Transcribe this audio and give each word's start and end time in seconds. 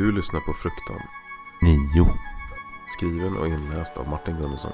Du 0.00 0.12
lyssnar 0.12 0.40
på 0.40 0.52
Fruktan. 0.52 1.00
Nio. 1.62 2.08
Skriven 2.86 3.36
och 3.36 3.46
inläst 3.46 3.96
av 3.96 4.08
Martin 4.08 4.36
Gunnarsson. 4.36 4.72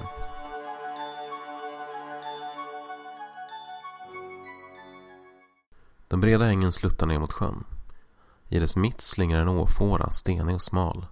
Den 6.07 6.21
breda 6.21 6.47
ängen 6.47 6.71
sluttar 6.71 7.07
ner 7.07 7.19
mot 7.19 7.33
sjön. 7.33 7.63
I 8.49 8.59
dess 8.59 8.75
mitt 8.75 9.01
slingrar 9.01 9.41
en 9.41 9.49
åfåra, 9.49 10.11
stenig 10.11 10.55
och 10.55 10.61
smal. 10.61 11.05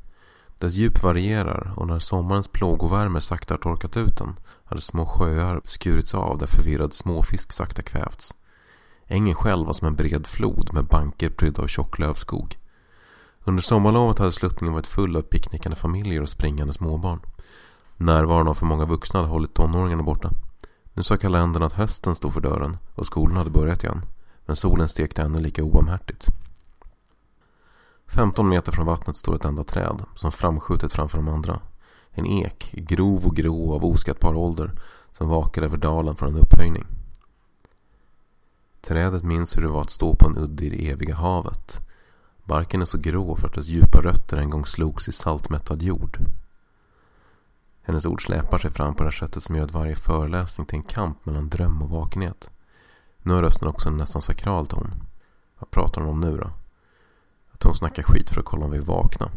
Dess 0.59 0.73
djup 0.73 1.03
varierar 1.03 1.73
och 1.77 1.87
när 1.87 1.99
sommarens 1.99 2.47
plågovärme 2.47 3.21
sakta 3.21 3.53
har 3.53 3.59
torkat 3.59 3.97
ut 3.97 4.17
den 4.17 4.35
hade 4.65 4.81
små 4.81 5.05
sjöar 5.05 5.61
skurits 5.65 6.13
av 6.13 6.37
där 6.37 6.47
förvirrad 6.47 6.93
småfisk 6.93 7.51
sakta 7.51 7.81
kvävts. 7.81 8.35
Ängen 9.07 9.35
själv 9.35 9.65
var 9.65 9.73
som 9.73 9.87
en 9.87 9.95
bred 9.95 10.27
flod 10.27 10.73
med 10.73 10.85
banker 10.85 11.29
prydda 11.29 11.61
av 11.61 11.67
tjock 11.67 11.99
lövskog. 11.99 12.57
Under 13.47 13.63
sommarlovet 13.63 14.19
hade 14.19 14.31
sluttningen 14.31 14.73
varit 14.73 14.87
full 14.87 15.15
av 15.15 15.21
picknickande 15.21 15.75
familjer 15.75 16.21
och 16.21 16.29
springande 16.29 16.73
småbarn. 16.73 17.19
Närvaron 17.97 18.47
av 18.47 18.53
för 18.53 18.65
många 18.65 18.85
vuxna 18.85 19.19
hade 19.19 19.31
hållit 19.31 19.53
tonåringarna 19.53 20.03
borta. 20.03 20.31
Nu 20.93 21.03
sa 21.03 21.17
kalendern 21.17 21.63
att 21.63 21.73
hösten 21.73 22.15
stod 22.15 22.33
för 22.33 22.41
dörren 22.41 22.77
och 22.95 23.05
skolan 23.05 23.37
hade 23.37 23.49
börjat 23.49 23.83
igen. 23.83 24.01
Men 24.45 24.55
solen 24.55 24.89
stekte 24.89 25.21
ännu 25.21 25.39
lika 25.39 25.63
obarmhärtigt. 25.63 26.25
15 28.07 28.49
meter 28.49 28.71
från 28.71 28.85
vattnet 28.85 29.17
står 29.17 29.35
ett 29.35 29.45
enda 29.45 29.63
träd 29.63 30.03
som 30.15 30.31
framskjutet 30.31 30.93
framför 30.93 31.17
de 31.17 31.27
andra. 31.27 31.59
En 32.11 32.25
ek, 32.25 32.71
grov 32.73 33.25
och 33.25 33.35
grå 33.35 33.73
av 33.73 33.85
oskattbar 33.85 34.35
ålder 34.35 34.71
som 35.11 35.29
vakar 35.29 35.61
över 35.61 35.77
dalen 35.77 36.15
från 36.15 36.29
en 36.29 36.41
upphöjning. 36.41 36.85
Trädet 38.81 39.23
minns 39.23 39.57
hur 39.57 39.61
det 39.61 39.67
var 39.67 39.81
att 39.81 39.89
stå 39.89 40.15
på 40.15 40.27
en 40.27 40.37
udd 40.37 40.61
i 40.61 40.69
det 40.69 40.89
eviga 40.89 41.15
havet. 41.15 41.84
Barken 42.45 42.81
är 42.81 42.85
så 42.85 42.97
grå 42.97 43.35
för 43.35 43.47
att 43.47 43.53
dess 43.53 43.67
djupa 43.67 44.01
rötter 44.01 44.37
en 44.37 44.49
gång 44.49 44.65
slogs 44.65 45.07
i 45.07 45.11
saltmättad 45.11 45.81
jord. 45.81 46.19
Hennes 47.81 48.05
ord 48.05 48.25
släpar 48.25 48.57
sig 48.57 48.71
fram 48.71 48.95
på 48.95 49.03
det 49.03 49.11
sättet 49.11 49.43
som 49.43 49.55
gör 49.55 49.63
att 49.63 49.71
varje 49.71 49.95
föreläsning 49.95 50.67
till 50.67 50.77
en 50.77 50.83
kamp 50.83 51.25
mellan 51.25 51.49
dröm 51.49 51.81
och 51.81 51.89
vakenhet. 51.89 52.49
Nu 53.17 53.33
har 53.33 53.41
rösten 53.41 53.67
också 53.67 53.89
en 53.89 53.97
nästan 53.97 54.21
sakral 54.21 54.67
ton. 54.67 54.93
Vad 55.59 55.71
pratar 55.71 56.01
hon 56.01 56.09
om 56.09 56.21
nu 56.21 56.37
då? 56.37 56.49
Att 57.51 57.63
hon 57.63 57.75
snackar 57.75 58.03
skit 58.03 58.29
för 58.29 58.39
att 58.39 58.45
kolla 58.45 58.65
om 58.65 58.71
vi 58.71 58.77
är 58.77 58.81
vakna. 58.81 59.31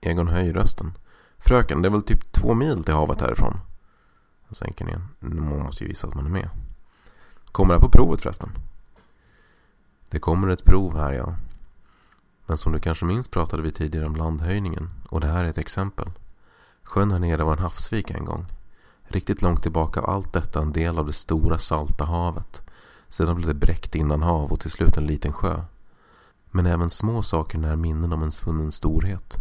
Egon 0.00 0.28
höjer 0.28 0.52
rösten. 0.52 0.92
Fröken, 1.38 1.82
det 1.82 1.88
är 1.88 1.90
väl 1.90 2.02
typ 2.02 2.32
två 2.32 2.54
mil 2.54 2.84
till 2.84 2.94
havet 2.94 3.20
härifrån? 3.20 3.60
Han 4.46 4.54
sänker 4.54 4.84
ner. 4.84 5.00
Man 5.18 5.62
måste 5.62 5.84
ju 5.84 5.88
visa 5.88 6.06
att 6.06 6.14
man 6.14 6.26
är 6.26 6.30
med. 6.30 6.48
Kommer 7.52 7.74
det 7.74 7.80
på 7.80 7.88
provet 7.88 8.22
förresten? 8.22 8.50
Det 10.08 10.18
kommer 10.18 10.48
ett 10.48 10.64
prov 10.64 10.96
här 10.96 11.12
ja. 11.12 11.34
Men 12.50 12.58
som 12.58 12.72
du 12.72 12.78
kanske 12.78 13.04
minns 13.04 13.28
pratade 13.28 13.62
vi 13.62 13.72
tidigare 13.72 14.06
om 14.06 14.16
landhöjningen 14.16 14.90
och 15.08 15.20
det 15.20 15.26
här 15.26 15.44
är 15.44 15.48
ett 15.48 15.58
exempel. 15.58 16.10
Sjön 16.82 17.10
här 17.10 17.18
nere 17.18 17.44
var 17.44 17.52
en 17.52 17.62
havsvik 17.62 18.10
en 18.10 18.24
gång. 18.24 18.46
Riktigt 19.02 19.42
långt 19.42 19.62
tillbaka 19.62 20.00
var 20.00 20.14
allt 20.14 20.32
detta 20.32 20.62
en 20.62 20.72
del 20.72 20.98
av 20.98 21.06
det 21.06 21.12
stora 21.12 21.58
salta 21.58 22.04
havet. 22.04 22.62
Sedan 23.08 23.36
blev 23.36 23.48
det 23.48 23.54
bräckt 23.54 23.94
innanhav 23.94 24.52
och 24.52 24.60
till 24.60 24.70
slut 24.70 24.96
en 24.96 25.06
liten 25.06 25.32
sjö. 25.32 25.62
Men 26.50 26.66
även 26.66 26.90
små 26.90 27.22
saker 27.22 27.58
när 27.58 27.76
minnen 27.76 28.12
om 28.12 28.22
en 28.22 28.30
svunnen 28.30 28.72
storhet. 28.72 29.36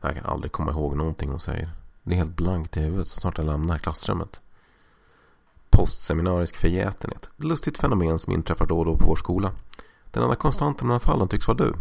Jag 0.00 0.14
kan 0.14 0.26
aldrig 0.26 0.52
komma 0.52 0.70
ihåg 0.70 0.96
någonting 0.96 1.30
hon 1.30 1.40
säger. 1.40 1.70
Det 2.02 2.14
är 2.14 2.18
helt 2.18 2.36
blankt 2.36 2.76
i 2.76 2.80
huvudet 2.80 3.08
så 3.08 3.20
snart 3.20 3.38
jag 3.38 3.46
lämnar 3.46 3.78
klassrummet. 3.78 4.40
Postseminarisk 5.70 6.56
förgätenhet. 6.56 7.28
Ett 7.38 7.44
lustigt 7.44 7.78
fenomen 7.78 8.18
som 8.18 8.32
inträffar 8.32 8.66
då 8.66 8.78
och 8.78 8.84
då 8.84 8.96
på 8.96 9.06
vår 9.06 9.16
skola. 9.16 9.52
Den 10.16 10.22
enda 10.22 10.36
konstanten 10.36 10.86
mellan 10.86 11.00
fallen 11.00 11.28
tycks 11.28 11.48
vara 11.48 11.58
du. 11.58 11.74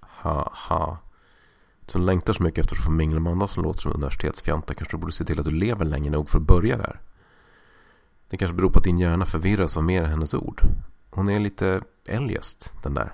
Ha 0.00 0.52
ha. 0.68 0.98
Som 1.86 2.02
längtar 2.02 2.32
så 2.32 2.42
mycket 2.42 2.64
efter 2.64 2.76
att 2.76 2.84
få 2.84 2.90
mingla 2.90 3.20
med 3.20 3.32
andra 3.32 3.48
som 3.48 3.62
låter 3.62 3.80
som 3.80 3.92
universitetsfjantar 3.92 4.74
kanske 4.74 4.96
du 4.96 5.00
borde 5.00 5.12
se 5.12 5.24
till 5.24 5.38
att 5.38 5.44
du 5.44 5.50
lever 5.50 5.84
länge 5.84 6.10
nog 6.10 6.28
för 6.28 6.38
att 6.38 6.44
börja 6.44 6.76
där. 6.76 7.00
Det 8.28 8.36
kanske 8.36 8.54
beror 8.54 8.70
på 8.70 8.78
att 8.78 8.84
din 8.84 8.98
hjärna 8.98 9.26
förvirras 9.26 9.76
av 9.76 9.84
mer 9.84 10.02
än 10.02 10.10
hennes 10.10 10.34
ord. 10.34 10.62
Hon 11.10 11.28
är 11.28 11.40
lite 11.40 11.80
eljest, 12.06 12.72
den 12.82 12.94
där. 12.94 13.12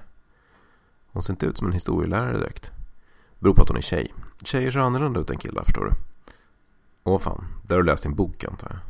Hon 1.13 1.23
ser 1.23 1.33
inte 1.33 1.47
ut 1.47 1.57
som 1.57 1.67
en 1.67 1.73
historielärare 1.73 2.39
direkt. 2.39 2.63
Det 2.63 3.39
Beror 3.39 3.55
på 3.55 3.63
att 3.63 3.69
hon 3.69 3.77
är 3.77 3.83
tjej. 3.83 4.15
Tjejer 4.45 4.71
ser 4.71 4.81
annorlunda 4.81 5.21
ut 5.21 5.31
än 5.31 5.39
killar, 5.39 5.65
förstår 5.65 5.85
du. 5.85 5.91
Åh 7.05 7.19
fan, 7.19 7.45
där 7.63 7.77
har 7.77 7.83
du 7.83 7.87
läst 7.87 8.03
din 8.03 8.15
bok 8.15 8.45
antar 8.45 8.69
jag. 8.71 8.81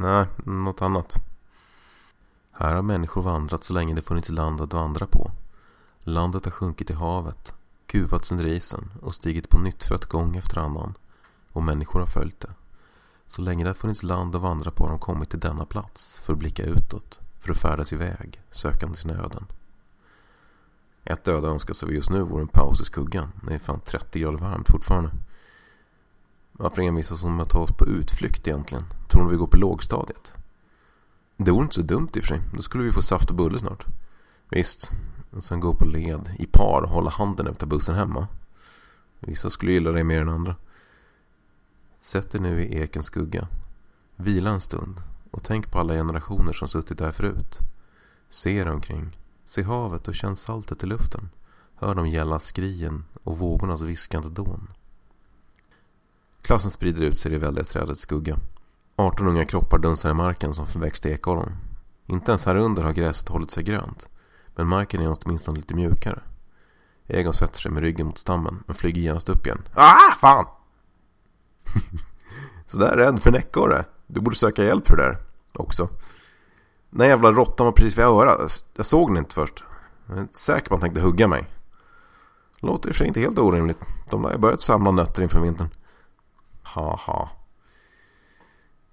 Nej, 0.00 0.26
något 0.44 0.82
annat. 0.82 1.33
Här 2.56 2.74
har 2.74 2.82
människor 2.82 3.22
vandrat 3.22 3.64
så 3.64 3.72
länge 3.72 3.94
det 3.94 4.02
funnits 4.02 4.28
land 4.28 4.60
att 4.60 4.72
vandra 4.72 5.06
på. 5.06 5.30
Landet 6.00 6.44
har 6.44 6.52
sjunkit 6.52 6.90
i 6.90 6.92
havet, 6.92 7.54
kuvats 7.86 8.32
under 8.32 8.46
isen 8.46 8.90
och 9.02 9.14
stigit 9.14 9.48
på 9.48 9.58
nytt 9.58 9.84
för 9.84 9.94
att 9.94 10.04
gång 10.04 10.36
efter 10.36 10.58
annan. 10.58 10.94
Och 11.52 11.62
människor 11.62 12.00
har 12.00 12.06
följt 12.06 12.40
det. 12.40 12.50
Så 13.26 13.42
länge 13.42 13.64
det 13.64 13.70
har 13.70 13.74
funnits 13.74 14.02
land 14.02 14.36
att 14.36 14.42
vandra 14.42 14.70
på 14.70 14.84
har 14.84 14.90
de 14.90 14.98
kommit 14.98 15.30
till 15.30 15.40
denna 15.40 15.64
plats 15.64 16.20
för 16.22 16.32
att 16.32 16.38
blicka 16.38 16.62
utåt, 16.62 17.20
för 17.40 17.50
att 17.50 17.58
färdas 17.58 17.92
iväg, 17.92 18.40
sökande 18.50 18.96
sina 18.96 19.14
öden. 19.14 19.46
Ett 21.04 21.28
öde 21.28 21.48
önskar 21.48 21.74
sig 21.74 21.94
just 21.94 22.10
nu 22.10 22.20
vore 22.20 22.42
en 22.42 22.48
paus 22.48 22.80
i 22.80 22.84
skuggan. 22.84 23.32
Det 23.46 23.54
är 23.54 23.58
fan 23.58 23.80
30 23.80 24.20
grader 24.20 24.38
varmt 24.38 24.68
fortfarande. 24.68 25.10
Varför 26.52 26.82
envisas 26.82 27.22
hon 27.22 27.36
med 27.36 27.42
att 27.42 27.50
ta 27.50 27.58
oss 27.58 27.72
på 27.72 27.86
utflykt 27.86 28.48
egentligen? 28.48 28.84
Tror 29.08 29.22
hon 29.22 29.30
vi 29.30 29.36
går 29.36 29.46
på 29.46 29.56
lågstadiet? 29.56 30.34
Det 31.36 31.50
vore 31.50 31.62
inte 31.62 31.74
så 31.74 31.82
dumt 31.82 32.08
i 32.14 32.18
och 32.18 32.22
för 32.22 32.28
sig. 32.28 32.42
Då 32.54 32.62
skulle 32.62 32.84
vi 32.84 32.92
få 32.92 33.02
saft 33.02 33.30
och 33.30 33.36
bulle 33.36 33.58
snart. 33.58 33.86
Visst. 34.50 34.92
Och 35.30 35.44
sen 35.44 35.60
gå 35.60 35.74
på 35.74 35.84
led 35.84 36.34
i 36.38 36.46
par 36.46 36.82
och 36.82 36.90
hålla 36.90 37.10
handen 37.10 37.46
efter 37.46 37.66
bussen 37.66 37.94
hemma. 37.94 38.26
Vissa 39.20 39.50
skulle 39.50 39.72
gilla 39.72 39.92
det 39.92 40.04
mer 40.04 40.20
än 40.20 40.28
andra. 40.28 40.56
Sätt 42.00 42.30
dig 42.30 42.40
nu 42.40 42.62
i 42.62 42.82
ekens 42.82 43.06
skugga. 43.06 43.48
Vila 44.16 44.50
en 44.50 44.60
stund 44.60 45.02
och 45.30 45.42
tänk 45.42 45.70
på 45.70 45.78
alla 45.78 45.94
generationer 45.94 46.52
som 46.52 46.68
suttit 46.68 46.98
där 46.98 47.12
förut. 47.12 47.58
Se 48.28 48.56
er 48.56 48.68
omkring. 48.68 49.16
Se 49.44 49.62
havet 49.62 50.08
och 50.08 50.14
känn 50.14 50.36
saltet 50.36 50.84
i 50.84 50.86
luften. 50.86 51.28
Hör 51.74 51.94
de 51.94 52.08
gälla 52.08 52.38
skrien 52.38 53.04
och 53.22 53.38
vågornas 53.38 53.82
viskande 53.82 54.28
dån. 54.28 54.68
Klassen 56.42 56.70
sprider 56.70 57.02
ut 57.02 57.18
sig 57.18 57.30
i 57.30 57.34
det 57.34 57.40
väldiga 57.40 57.64
trädets 57.64 58.00
skugga. 58.00 58.38
18 58.96 59.28
unga 59.28 59.44
kroppar 59.44 59.78
dunsar 59.78 60.10
i 60.10 60.14
marken 60.14 60.54
som 60.54 60.66
förväxta 60.66 61.08
ekollon. 61.08 61.56
Inte 62.06 62.30
ens 62.30 62.46
här 62.46 62.56
under 62.56 62.82
har 62.82 62.92
gräset 62.92 63.28
hållit 63.28 63.50
sig 63.50 63.62
grönt. 63.62 64.08
Men 64.54 64.66
marken 64.66 65.00
är 65.00 65.14
åtminstone 65.20 65.56
lite 65.56 65.74
mjukare. 65.74 66.22
Egon 67.06 67.34
sätter 67.34 67.60
sig 67.60 67.70
med 67.70 67.82
ryggen 67.82 68.06
mot 68.06 68.18
stammen 68.18 68.62
men 68.66 68.74
flyger 68.74 69.02
genast 69.02 69.28
upp 69.28 69.46
igen. 69.46 69.68
Ah, 69.74 70.14
fan! 70.20 70.46
Sådär 72.66 72.96
rädd 72.96 73.22
för 73.22 73.30
en 73.30 73.36
ekorre. 73.36 73.84
Du 74.06 74.20
borde 74.20 74.36
söka 74.36 74.64
hjälp 74.64 74.86
för 74.86 74.96
det 74.96 75.02
där 75.02 75.18
också. 75.52 75.88
Den 76.90 76.98
där 76.98 77.06
jävla 77.06 77.32
råttan 77.32 77.66
var 77.66 77.72
precis 77.72 77.98
vid 77.98 78.04
örat. 78.04 78.64
Jag 78.74 78.86
såg 78.86 79.08
den 79.08 79.16
inte 79.16 79.34
först. 79.34 79.64
Jag 80.06 80.16
är 80.16 80.20
inte 80.20 80.38
säker 80.38 80.68
på 80.68 80.74
att 80.74 80.80
han 80.80 80.90
tänkte 80.90 81.00
hugga 81.00 81.28
mig. 81.28 81.50
Låter 82.60 82.88
i 82.88 82.92
och 82.92 82.94
för 82.94 82.98
sig 82.98 83.06
inte 83.06 83.20
helt 83.20 83.38
orimligt. 83.38 83.80
De 84.10 84.24
har 84.24 84.38
börjat 84.38 84.60
samla 84.60 84.90
nötter 84.90 85.22
inför 85.22 85.40
vintern. 85.40 85.68
Haha. 86.62 87.28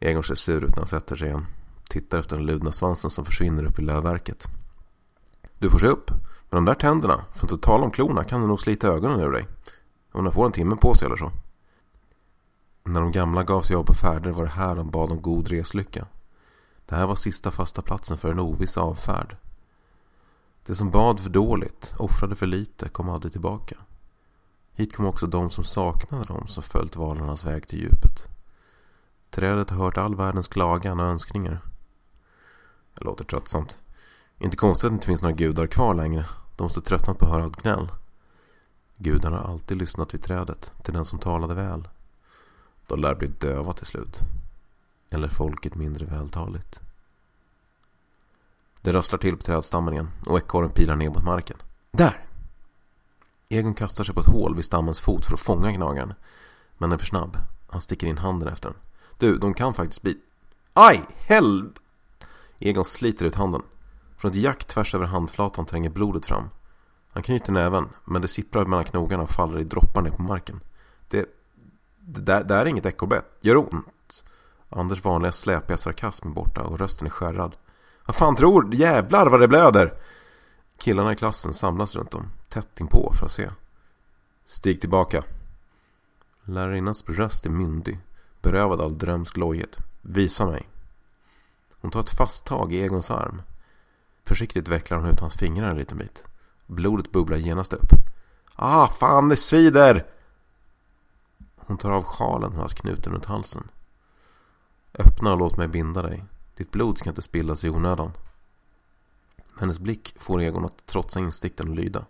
Egon 0.04 0.24
ser 0.24 0.36
sur 0.36 0.64
ut 0.64 0.70
när 0.70 0.78
han 0.78 0.88
sätter 0.88 1.16
sig 1.16 1.28
igen. 1.28 1.46
Tittar 1.90 2.20
efter 2.20 2.36
den 2.36 2.46
ludna 2.46 2.72
svansen 2.72 3.12
som 3.12 3.26
försvinner 3.26 3.66
upp 3.66 3.80
i 3.80 3.82
lövverket. 3.82 4.48
Du 5.60 5.70
får 5.70 5.80
se 5.80 5.88
upp. 5.88 6.10
Med 6.50 6.58
de 6.58 6.66
där 6.66 6.76
tänderna, 6.76 7.26
för 7.34 7.46
att 7.46 7.52
inte 7.52 7.66
tala 7.66 7.84
om 7.84 7.92
klorna, 7.92 8.24
kan 8.24 8.42
du 8.42 8.48
nog 8.48 8.60
slita 8.60 8.88
ögonen 8.88 9.20
ur 9.20 9.32
dig. 9.32 9.48
Om 10.12 10.24
den 10.24 10.34
får 10.34 10.46
en 10.46 10.52
timme 10.52 10.76
på 10.76 10.96
sig 10.96 11.06
eller 11.06 11.16
så. 11.16 11.32
När 12.84 13.02
de 13.02 13.12
gamla 13.12 13.44
gav 13.44 13.62
sig 13.62 13.76
av 13.76 13.84
på 13.84 13.94
färder 13.94 14.32
var 14.32 14.44
det 14.44 14.50
här 14.50 14.76
de 14.76 14.92
bad 14.92 15.12
om 15.12 15.22
god 15.22 15.48
reslycka. 15.48 16.08
Det 16.86 16.96
här 16.96 17.08
var 17.08 17.16
sista 17.16 17.52
fasta 17.52 17.82
platsen 17.82 18.18
för 18.18 18.32
en 18.32 18.40
oviss 18.40 18.78
avfärd. 18.78 19.38
Det 20.66 20.76
som 20.76 20.92
bad 20.92 21.20
för 21.20 21.30
dåligt, 21.30 21.94
offrade 21.98 22.36
för 22.36 22.46
lite, 22.46 22.90
kom 22.90 23.10
aldrig 23.10 23.32
tillbaka. 23.32 23.76
Hit 24.74 24.96
kom 24.96 25.06
också 25.06 25.28
de 25.28 25.50
som 25.50 25.64
saknade 25.64 26.26
dem 26.26 26.48
som 26.48 26.64
följt 26.64 26.96
valarnas 26.96 27.46
väg 27.46 27.68
till 27.68 27.80
djupet. 27.80 28.41
Trädet 29.32 29.70
har 29.70 29.78
hört 29.78 29.98
all 29.98 30.16
världens 30.16 30.48
klagan 30.48 31.00
och 31.00 31.06
önskningar. 31.06 31.62
Det 32.94 33.04
låter 33.04 33.24
tröttsamt. 33.24 33.78
Inte 34.40 34.58
konstigt 34.58 34.86
att 34.86 34.92
det 34.92 34.94
inte 34.94 35.06
finns 35.06 35.22
några 35.22 35.36
gudar 35.36 35.68
kvar 35.68 35.94
längre. 35.94 36.26
De 36.56 36.64
måste 36.64 36.82
tröttnat 36.82 37.18
på 37.18 37.26
att 37.26 37.32
höra 37.32 37.44
allt 37.44 37.62
gnäll. 37.62 37.92
Gudarna 38.98 39.38
har 39.38 39.52
alltid 39.52 39.78
lyssnat 39.78 40.14
vid 40.14 40.24
trädet, 40.24 40.72
till 40.84 40.94
den 40.94 41.06
som 41.06 41.20
talade 41.20 41.54
väl. 41.54 41.88
De 42.88 43.00
lär 43.00 43.16
bli 43.16 43.28
döva 43.28 43.74
till 43.74 43.86
slut. 43.86 44.20
Eller 45.10 45.28
folket 45.30 45.76
mindre 45.76 46.06
vältaligt. 46.06 46.80
Det 48.82 48.94
rasslar 48.94 49.20
till 49.20 49.38
på 49.38 49.44
trädstammen 49.44 49.94
igen 49.94 50.10
och 50.26 50.38
ekorren 50.38 50.70
pilar 50.70 50.96
ner 50.96 51.10
mot 51.10 51.24
marken. 51.24 51.58
Där! 51.92 52.26
Egon 53.50 53.74
kastar 53.74 54.04
sig 54.04 54.16
på 54.16 54.22
ett 54.22 54.28
hål 54.28 54.56
vid 54.56 54.66
stammens 54.66 55.00
fot 55.00 55.26
för 55.26 55.34
att 55.34 55.40
fånga 55.40 55.72
gnagaren. 55.72 56.14
Men 56.78 56.90
den 56.90 56.92
är 56.92 56.98
för 56.98 57.06
snabb. 57.06 57.38
Han 57.68 57.82
sticker 57.82 58.08
in 58.08 58.18
handen 58.18 58.50
efter 58.50 58.70
den. 58.70 58.80
Du, 59.22 59.38
de 59.38 59.54
kan 59.54 59.74
faktiskt 59.74 60.02
bli... 60.02 60.18
Aj! 60.74 61.04
Helv... 61.28 61.70
Egon 62.60 62.86
sliter 62.86 63.26
ut 63.26 63.36
handen. 63.36 63.62
Från 64.18 64.32
ett 64.32 64.38
jack 64.38 64.66
tvärs 64.66 64.96
över 64.96 65.06
handflatan 65.06 65.66
tränger 65.66 65.90
blodet 65.90 66.26
fram. 66.26 66.50
Han 67.12 67.24
knyter 67.24 67.52
näven, 67.52 67.90
men 68.06 68.22
det 68.22 68.28
sipprar 68.28 68.66
mellan 68.66 68.86
knogarna 68.86 69.24
och 69.24 69.30
faller 69.30 69.60
i 69.60 69.64
droppar 69.64 70.02
ner 70.02 70.12
på 70.12 70.22
marken. 70.22 70.60
Det, 71.08 71.26
det, 72.00 72.22
där, 72.22 72.44
det 72.44 72.56
är 72.56 72.66
inget 72.66 72.86
ekorrbett. 72.86 73.38
Gör 73.42 73.56
ont. 73.56 74.24
Anders 74.70 75.04
vanliga 75.04 75.32
släpiga 75.32 75.78
sarkasm 75.78 76.28
är 76.28 76.34
borta 76.34 76.62
och 76.62 76.80
rösten 76.80 77.08
är 77.08 77.12
skärrad. 77.12 77.56
Vad 78.06 78.16
fan 78.16 78.36
tror 78.36 78.62
du? 78.62 78.78
Jävlar 78.78 79.30
vad 79.30 79.40
det 79.40 79.48
blöder! 79.48 79.94
Killarna 80.78 81.14
i 81.14 81.16
klassen 81.16 81.54
samlas 81.54 81.96
runt 81.96 82.14
om, 82.14 82.26
tätt 82.50 82.80
inpå 82.80 83.14
för 83.20 83.26
att 83.26 83.32
se. 83.32 83.50
Stig 84.46 84.82
tillbaka. 84.82 85.24
Lärarinnans 86.44 87.04
röst 87.08 87.46
är 87.46 87.50
myndig, 87.50 88.00
berövad 88.42 88.82
all 88.82 88.98
drömsk 88.98 89.38
lojhet. 89.38 89.78
Visa 90.02 90.46
mig. 90.46 90.68
Hon 91.82 91.92
tar 91.92 92.00
ett 92.00 92.18
fast 92.18 92.46
tag 92.46 92.74
i 92.74 92.80
Egons 92.80 93.12
arm. 93.12 93.42
Försiktigt 94.24 94.68
vecklar 94.68 94.98
hon 94.98 95.10
ut 95.10 95.20
hans 95.20 95.36
fingrar 95.36 95.70
en 95.70 95.78
liten 95.78 95.98
bit. 95.98 96.26
Blodet 96.68 97.12
bubblar 97.12 97.38
genast 97.38 97.74
upp. 97.74 97.90
Ah, 98.56 98.88
fan 98.88 99.30
det 99.30 99.36
svider! 99.36 100.06
Hon 101.56 101.78
tar 101.78 101.92
av 101.92 102.04
sjalen 102.04 102.52
hon 102.52 102.62
haft 102.62 102.82
knuten 102.82 103.14
runt 103.14 103.26
halsen. 103.26 103.68
Öppna 104.94 105.32
och 105.32 105.38
låt 105.38 105.58
mig 105.58 105.68
binda 105.68 106.02
dig. 106.02 106.24
Ditt 106.58 106.72
blod 106.72 106.98
ska 106.98 107.10
inte 107.10 107.22
spillas 107.22 107.64
i 107.64 107.70
onödan. 107.70 108.12
Hennes 109.60 109.80
blick 109.80 110.16
får 110.20 110.42
Egon 110.42 110.66
att 110.66 110.86
trotsa 110.86 111.20
instinkten 111.20 111.70
och 111.70 111.76
lyda. 111.76 112.06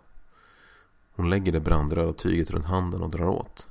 Hon 1.14 1.30
lägger 1.30 1.52
det 1.52 1.60
brandröda 1.60 2.12
tyget 2.12 2.50
runt 2.50 2.66
handen 2.66 3.02
och 3.02 3.10
drar 3.10 3.28
åt. 3.28 3.68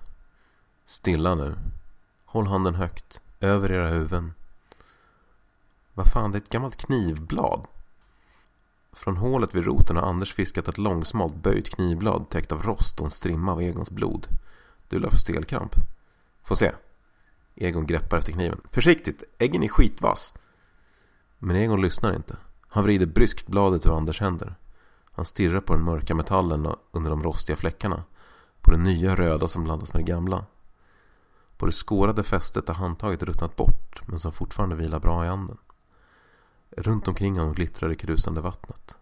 Stilla 0.85 1.35
nu. 1.35 1.55
Håll 2.31 2.47
handen 2.47 2.75
högt, 2.75 3.21
över 3.39 3.71
era 3.71 3.87
huvuden. 3.87 4.33
Vad 5.93 6.11
fan, 6.11 6.31
det 6.31 6.37
är 6.37 6.41
ett 6.41 6.49
gammalt 6.49 6.75
knivblad. 6.75 7.67
Från 8.93 9.17
hålet 9.17 9.55
vid 9.55 9.65
roten 9.65 9.95
har 9.95 10.03
Anders 10.03 10.33
fiskat 10.33 10.67
ett 10.67 10.77
långsmalt 10.77 11.35
böjt 11.35 11.69
knivblad 11.69 12.29
täckt 12.29 12.51
av 12.51 12.63
rost 12.63 12.99
och 12.99 13.05
en 13.05 13.11
strimma 13.11 13.51
av 13.51 13.61
Egons 13.61 13.91
blod. 13.91 14.27
Du 14.87 14.99
lär 14.99 15.09
få 15.09 15.17
stelkramp. 15.17 15.75
Få 16.43 16.55
se. 16.55 16.71
Egon 17.55 17.85
greppar 17.85 18.17
efter 18.17 18.31
kniven. 18.31 18.61
Försiktigt, 18.71 19.23
äggen 19.37 19.63
är 19.63 19.67
skitvass. 19.67 20.33
Men 21.39 21.55
Egon 21.55 21.81
lyssnar 21.81 22.15
inte. 22.15 22.37
Han 22.69 22.83
vrider 22.83 23.05
bryskt 23.05 23.47
bladet 23.47 23.85
ur 23.85 23.97
Anders 23.97 24.21
händer. 24.21 24.55
Han 25.11 25.25
stirrar 25.25 25.61
på 25.61 25.73
den 25.73 25.83
mörka 25.83 26.15
metallen 26.15 26.75
under 26.91 27.09
de 27.09 27.23
rostiga 27.23 27.55
fläckarna. 27.55 28.03
På 28.61 28.71
det 28.71 28.77
nya 28.77 29.15
röda 29.15 29.47
som 29.47 29.63
blandas 29.63 29.93
med 29.93 30.05
det 30.05 30.11
gamla. 30.11 30.45
På 31.61 31.65
det 31.65 31.71
skårade 31.71 32.23
fästet 32.23 32.67
har 32.67 32.75
handtaget 32.75 33.23
ruttnat 33.23 33.55
bort 33.55 34.01
men 34.05 34.19
som 34.19 34.31
fortfarande 34.31 34.75
vilar 34.75 34.99
bra 34.99 35.25
i 35.25 35.27
anden. 35.27 35.57
Runt 36.69 37.07
omkring 37.07 37.37
honom 37.37 37.53
glittrar 37.53 37.89
det 37.89 37.95
krusande 37.95 38.41
vattnet. 38.41 38.97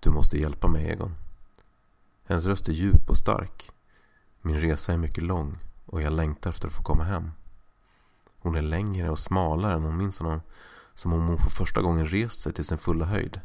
Du 0.00 0.10
måste 0.10 0.38
hjälpa 0.38 0.68
mig 0.68 0.88
Egon. 0.88 1.14
Hennes 2.24 2.44
röst 2.44 2.68
är 2.68 2.72
djup 2.72 3.10
och 3.10 3.18
stark. 3.18 3.70
Min 4.42 4.60
resa 4.60 4.92
är 4.92 4.96
mycket 4.96 5.24
lång 5.24 5.58
och 5.86 6.02
jag 6.02 6.12
längtar 6.12 6.50
efter 6.50 6.68
att 6.68 6.74
få 6.74 6.82
komma 6.82 7.04
hem. 7.04 7.30
Hon 8.38 8.56
är 8.56 8.62
längre 8.62 9.10
och 9.10 9.18
smalare 9.18 9.74
än 9.74 9.82
hon 9.82 9.96
minns 9.96 10.18
honom 10.18 10.40
som 10.94 11.12
om 11.12 11.26
hon 11.26 11.38
för 11.38 11.50
första 11.50 11.82
gången 11.82 12.06
rest 12.06 12.40
sig 12.40 12.52
till 12.52 12.64
sin 12.64 12.78
fulla 12.78 13.04
höjd. 13.04 13.40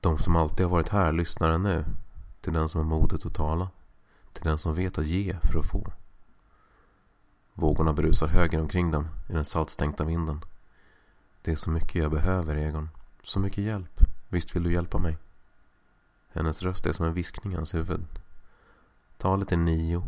De 0.00 0.18
som 0.18 0.36
alltid 0.36 0.66
har 0.66 0.70
varit 0.70 0.88
här 0.88 1.12
lyssnar 1.12 1.58
nu 1.58 1.84
till 2.40 2.52
den 2.52 2.68
som 2.68 2.80
har 2.80 2.98
modet 2.98 3.26
att 3.26 3.34
tala. 3.34 3.68
Till 4.32 4.44
den 4.44 4.58
som 4.58 4.74
vet 4.74 4.98
att 4.98 5.06
ge 5.06 5.36
för 5.42 5.58
att 5.58 5.66
få. 5.66 5.92
Vågorna 7.60 7.92
brusar 7.92 8.26
höger 8.26 8.60
omkring 8.60 8.90
dem 8.90 9.08
i 9.28 9.32
den 9.32 9.44
saltstänkta 9.44 10.04
vinden. 10.04 10.44
Det 11.42 11.52
är 11.52 11.56
så 11.56 11.70
mycket 11.70 11.94
jag 11.94 12.10
behöver, 12.10 12.56
Egon. 12.56 12.90
Så 13.22 13.40
mycket 13.40 13.64
hjälp. 13.64 14.00
Visst 14.28 14.56
vill 14.56 14.62
du 14.62 14.72
hjälpa 14.72 14.98
mig? 14.98 15.18
Hennes 16.32 16.62
röst 16.62 16.86
är 16.86 16.92
som 16.92 17.06
en 17.06 17.14
viskning 17.14 17.52
i 17.52 17.56
hans 17.56 17.74
huvud. 17.74 18.04
Talet 19.16 19.52
är 19.52 19.56
nio. 19.56 20.02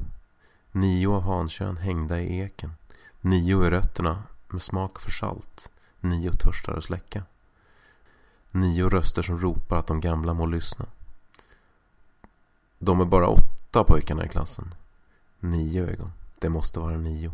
Nio 0.73 1.08
av 1.08 1.23
hankön 1.23 1.76
hängda 1.76 2.20
i 2.20 2.41
eken. 2.41 2.73
Nio 3.20 3.67
i 3.67 3.70
rötterna 3.70 4.23
med 4.49 4.62
smak 4.62 4.99
för 5.00 5.11
salt. 5.11 5.70
Nio 6.00 6.32
törstar 6.32 6.73
att 6.73 6.85
släcka. 6.85 7.23
Nio 8.50 8.88
röster 8.88 9.23
som 9.23 9.38
ropar 9.38 9.76
att 9.76 9.87
de 9.87 10.00
gamla 10.00 10.35
må 10.35 10.46
lyssna. 10.46 10.87
De 12.79 13.00
är 13.00 13.05
bara 13.05 13.29
åtta 13.29 13.85
pojkarna 13.85 14.25
i 14.25 14.29
klassen. 14.29 14.75
Nio 15.41 15.87
ögon. 15.87 16.12
Det 16.41 16.49
måste 16.49 16.81
vara 16.81 16.97
nio. 16.97 17.33